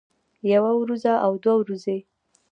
[0.53, 1.97] يوه وروځه او دوه ورځې